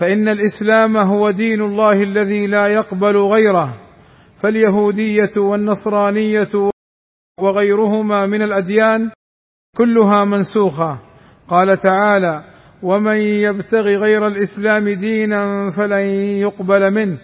[0.00, 3.76] فإن الإسلام هو دين الله الذي لا يقبل غيره
[4.42, 6.70] فاليهودية والنصرانية
[7.40, 9.10] وغيرهما من الأديان
[9.76, 11.00] كلها منسوخة.
[11.48, 12.44] قال تعالى
[12.82, 16.06] ومن يبتغ غير الإسلام دينا فلن
[16.40, 17.18] يقبل منه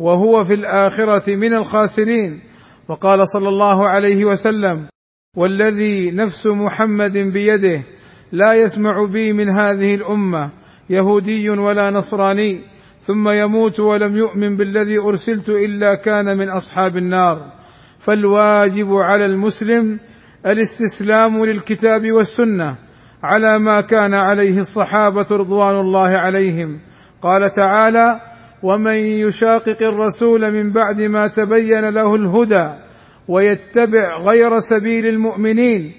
[0.00, 2.40] وهو في الآخرة من الخاسرين.
[2.88, 4.88] وقال صلى الله عليه وسلم
[5.36, 7.84] والذي نفس محمد بيده
[8.32, 10.52] لا يسمع بي من هذه الأمة
[10.90, 12.64] يهودي ولا نصراني
[13.00, 17.52] ثم يموت ولم يؤمن بالذي أرسلت إلا كان من أصحاب النار.
[17.98, 20.00] فالواجب على المسلم
[20.46, 22.78] الاستسلام للكتاب والسنة
[23.22, 26.80] على ما كان عليه الصحابة رضوان الله عليهم.
[27.22, 28.20] قال تعالى
[28.62, 32.88] ومن يشاقق الرسول من بعد ما تبين له الهدى
[33.28, 35.92] ويتبع غير سبيل المؤمنين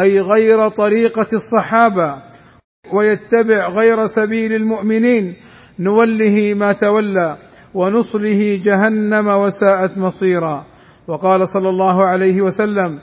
[0.00, 2.22] أي غير طريقة الصحابة
[2.92, 5.36] ويتبع غير سبيل المؤمنين.
[5.80, 7.38] نوله ما تولى
[7.74, 10.66] ونصله جهنم وساءت مصيرا.
[11.08, 12.98] وقال صلى الله عليه وسلم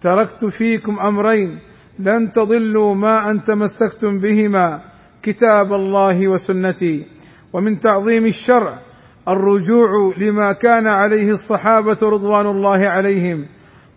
[0.00, 1.58] تركت فيكم أمرين
[1.98, 4.80] لن تضلوا ما ان تمسكتم بهما
[5.22, 7.06] كتاب الله وسنتي.
[7.52, 8.78] ومن تعظيم الشرع
[9.28, 13.46] الرجوع لما كان عليه الصحابة رضوان الله عليهم.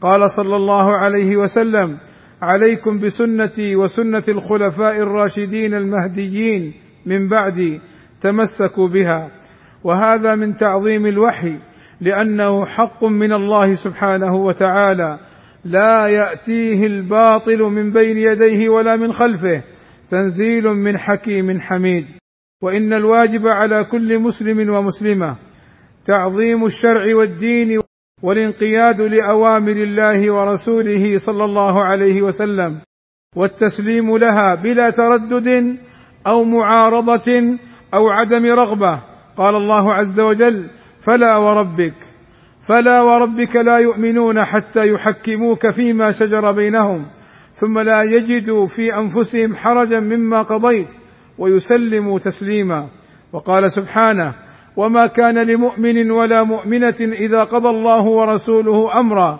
[0.01, 1.97] قال صلى الله عليه وسلم
[2.41, 6.73] عليكم بسنتي وسنة الخلفاء الراشدين المهديين
[7.05, 7.81] من بعدي
[8.21, 9.31] تمسكوا بها.
[9.83, 11.59] وهذا من تعظيم الوحي
[12.01, 15.19] لأنه حق من الله سبحانه وتعالى.
[15.65, 19.63] لا يأتيه الباطل من بين يديه ولا من خلفه.
[20.09, 22.05] تنزيل من حكيم حميد.
[22.63, 25.37] وإن الواجب على كل مسلم ومسلمة
[26.05, 27.79] تعظيم الشرع والدين
[28.23, 32.81] والانقياد لأوامر الله ورسوله صلى الله عليه وسلم
[33.35, 35.77] والتسليم لها بلا تردد
[36.27, 37.31] أو معارضة
[37.93, 39.01] أو عدم رغبة.
[39.37, 40.69] قال الله عز وجل
[41.07, 41.95] فلا وربك
[42.69, 47.11] فلا وربك لا يؤمنون حتى يحكموك فيما شجر بينهم
[47.53, 50.87] ثم لا يجدوا في أنفسهم حرجا مما قضيت
[51.37, 52.89] ويسلموا تسليما.
[53.33, 54.35] وقال سبحانه
[54.79, 59.39] وما كان لمؤمن ولا مؤمنة إذا قضى الله ورسوله أمرا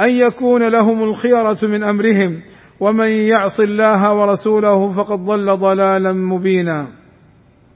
[0.00, 2.42] أن يكون لهم الخيرة من أمرهم
[2.80, 6.88] ومن يعص الله ورسوله فقد ضل ضلالا مبينا.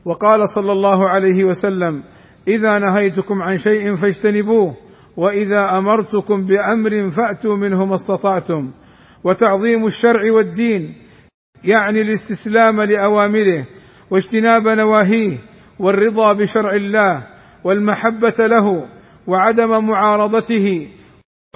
[0.04, 2.02] وقال صلى الله عليه وسلم
[2.48, 4.76] إذا نهيتكم عن شيء فاجتنبوه
[5.16, 8.70] وإذا أمرتكم بأمر فأتوا منه ما استطعتم.
[9.24, 10.94] وتعظيم الشرع والدين
[11.64, 13.66] يعني الاستسلام لأوامره
[14.10, 15.51] واجتناب نواهيه
[15.82, 17.26] والرضا بشرع الله
[17.64, 18.88] والمحبة له
[19.26, 20.88] وعدم معارضته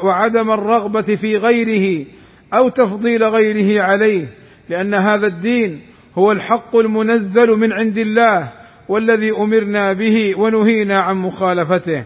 [0.05, 2.07] وعدم الرغبة في غيره
[2.55, 4.29] أو تفضيل غيره عليه
[4.69, 5.81] لأن هذا الدين
[6.19, 8.53] هو الحق المنزل من عند الله
[8.89, 12.05] والذي أمرنا به ونهينا عن مخالفته.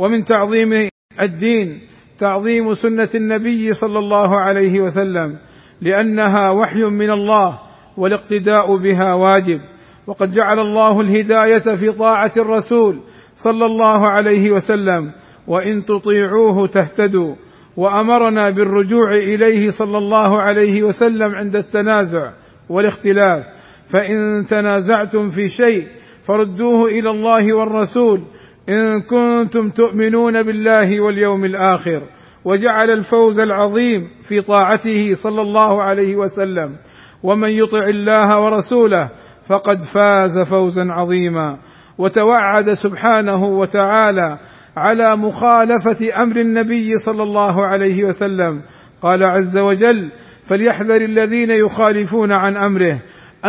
[0.00, 0.88] ومن تعظيم
[1.20, 1.80] الدين
[2.18, 5.38] تعظيم سنة النبي صلى الله عليه وسلم
[5.80, 7.58] لأنها وحي من الله
[7.96, 9.60] والاقتداء بها واجب.
[10.06, 13.00] وقد جعل الله الهداية في طاعة الرسول
[13.34, 15.12] صلى الله عليه وسلم
[15.48, 17.34] وإن تطيعوه تهتدوا.
[17.76, 22.32] وأمرنا بالرجوع إليه صلى الله عليه وسلم عند التنازع
[22.70, 23.44] والاختلاف.
[23.86, 25.86] فإن تنازعتم في شيء
[26.22, 28.24] فردوه إلى الله والرسول.
[28.68, 32.02] إن كنتم تؤمنون بالله واليوم الآخر.
[32.44, 36.76] وجعل الفوز العظيم في طاعته صلى الله عليه وسلم.
[37.22, 39.10] ومن يطع الله ورسوله
[39.48, 41.58] فقد فاز فوزا عظيما
[41.98, 44.38] وتوعد سبحانه وتعالى
[44.76, 48.62] على مخالفة أمر النبي صلى الله عليه وسلم.
[49.02, 50.10] قال عز وجل
[50.50, 53.02] فليحذر الذين يخالفون عن أمره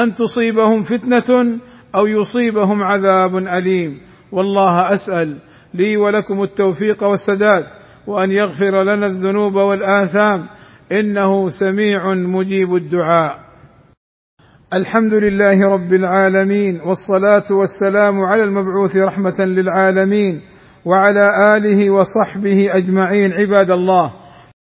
[0.03, 1.59] أن تصيبهم فتنة
[1.95, 4.01] أو يصيبهم عذاب أليم.
[4.31, 5.41] والله أسأل
[5.73, 7.63] لي ولكم التوفيق والسداد
[8.07, 10.47] وأن يغفر لنا الذنوب والآثام.
[10.91, 13.42] إنه سميع مجيب الدعاء.
[14.73, 20.41] الحمد لله رب العالمين والصلاة والسلام على المبعوث رحمة للعالمين
[20.85, 24.13] وعلى آله وصحبه أجمعين عباد الله.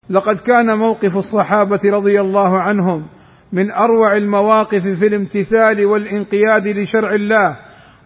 [0.09, 3.07] لقد كان موقف الصحابة رضي الله عنهم
[3.53, 7.57] من أروع المواقف في الامتثال والانقياد لشرع الله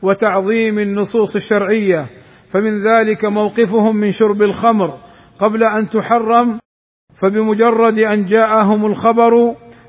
[0.02, 2.10] وتعظيم النصوص الشرعية
[2.50, 4.98] فمن ذلك موقفهم من شرب الخمر
[5.40, 6.60] قبل أن تحرم
[7.22, 9.32] فبمجرد أن جاءهم الخبر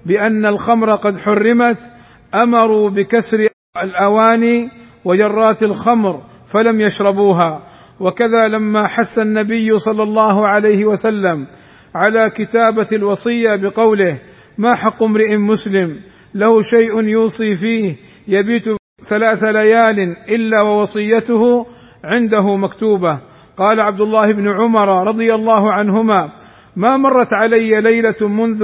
[0.07, 1.90] بأن الخمر قد حرمت
[2.35, 3.39] أمروا بكسر
[3.83, 4.69] الأواني
[5.05, 6.23] وجرات الخمر
[6.53, 7.67] فلم يشربوها.
[8.01, 11.47] وكذا لما حث النبي صلى الله عليه وسلم
[11.95, 14.21] على كتابة الوصية بقوله
[14.59, 16.01] ما حق امرئ مسلم؟
[16.35, 17.97] له شيء يوصي فيه
[18.29, 18.65] يبيت
[19.05, 19.99] ثلاث ليال
[20.29, 21.67] إلا ووصيته
[22.05, 23.21] عنده مكتوبة.
[23.57, 26.33] قال عبد الله بن عمر رضي الله عنهما
[26.77, 28.63] ما مرت علي ليلة منذ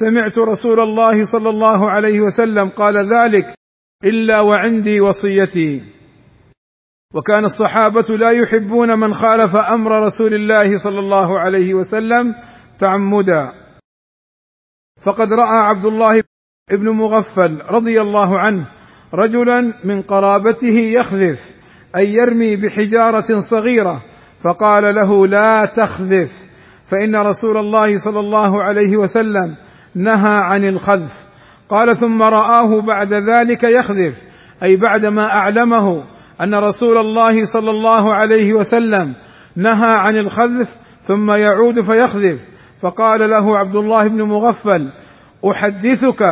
[0.00, 3.54] سمعت رسول الله صلى الله عليه وسلم قال ذلك
[4.04, 5.80] إلا وعندي وصيتي.
[7.14, 12.34] وكان الصحابة لا يحبون من خالف أمر رسول الله صلى الله عليه وسلم
[12.78, 13.52] تعمدا.
[15.06, 16.22] فقد رأى عبد الله
[16.70, 18.66] بن مغفل رضي الله عنه
[19.14, 21.40] رجلا من قرابته يخذف
[21.96, 24.04] أي يرمي بحجارة صغيرة
[24.44, 26.32] فقال له لا تخذف
[26.90, 29.65] فإن رسول الله صلى الله عليه وسلم
[29.96, 31.26] نهى عن الخذف.
[31.68, 34.14] قال ثم رآه بعد ذلك يخذف.
[34.62, 36.04] أي بعدما أعلمه
[36.42, 39.14] أن رسول الله صلى الله عليه وسلم
[39.56, 42.40] نهى عن الخذف ثم يعود فيخذف.
[42.80, 44.92] فقال له عبد الله بن مغفل
[45.50, 46.22] أحدثك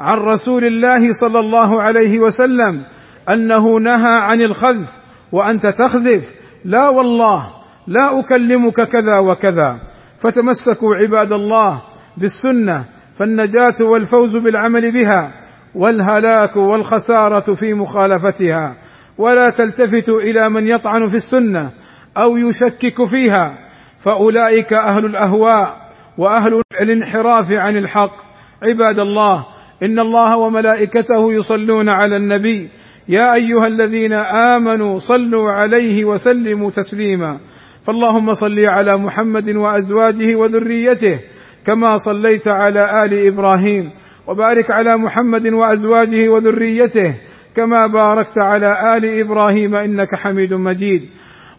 [0.00, 2.84] عن رسول الله صلى الله عليه وسلم
[3.28, 4.88] أنه نهى عن الخذف
[5.32, 6.28] وأنت تخذف.
[6.64, 7.46] لا والله
[7.86, 9.80] لا أكلمك كذا وكذا.
[10.18, 11.82] فتمسكوا عباد الله
[12.16, 15.34] بالسنة فالنجاة والفوز بالعمل بها
[15.74, 18.76] والهلاك والخسارة في مخالفتها.
[19.18, 21.72] ولا تلتفتوا إلى من يطعن في السنة
[22.16, 23.58] أو يشكك فيها.
[23.98, 25.88] فأولئك أهل الأهواء
[26.18, 28.16] وأهل الانحراف عن الحق.
[28.62, 29.46] عباد الله
[29.82, 32.70] إن الله وملائكته يصلون على النبي.
[33.08, 34.12] يا أيها الذين
[34.56, 37.40] آمنوا صلوا عليه وسلموا تسليما.
[37.86, 41.20] فاللهم صل على محمد وأزواجه وذريته.
[41.68, 43.92] كما صليت على آل إبراهيم
[44.28, 47.20] وبارك على محمد وأزواجه وذريته
[47.56, 51.02] كما باركت على آل إبراهيم إنك حميد مجيد.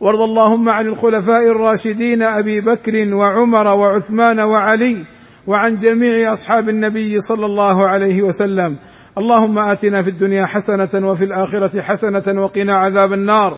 [0.02, 5.06] وارض اللهم عن الخلفاء الراشدين أبي بكر وعمر وعثمان وعلي
[5.48, 8.80] وعن جميع أصحاب النبي صلى الله عليه وسلم.
[9.18, 13.56] اللهم آتنا في الدنيا حسنة وفي الآخرة حسنة وقنا عذاب النار.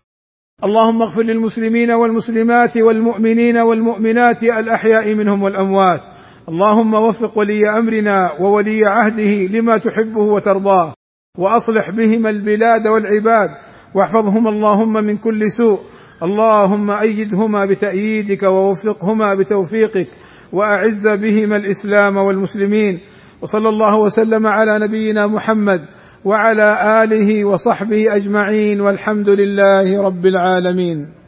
[0.63, 6.01] اللهم اغفر للمسلمين والمسلمات والمؤمنين والمؤمنات الأحياء منهم والأموات.
[6.49, 10.93] اللهم وفق ولي أمرنا وولي عهده لما تحبه وترضاه
[11.37, 13.49] وأصلح بهما البلاد والعباد
[13.95, 15.79] واحفظهما اللهم من كل سوء
[16.23, 20.07] اللهم أيدهما بتأييدك ووفقهما بتوفيقك
[20.53, 22.99] وأعز بهما الإسلام والمسلمين
[23.41, 25.79] وصلى الله وسلم على نبينا محمد
[26.25, 31.20] وعلى آله وصحبه أجمعين والحمد لله رب العالمين.